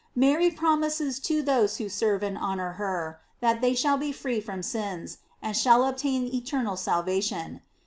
Mary 0.15 0.49
promises 0.49 1.19
to 1.19 1.43
those 1.43 1.77
who 1.77 1.87
serve 1.87 2.23
and 2.23 2.35
honor 2.35 2.71
her, 2.71 3.19
that 3.39 3.61
they 3.61 3.75
shall 3.75 3.97
be 3.97 4.11
free 4.11 4.41
from 4.41 4.63
sins, 4.63 5.19
and 5.43 5.55
shall 5.55 5.83
obtain 5.83 6.25
eternal 6.25 6.75
salvation. 6.75 7.61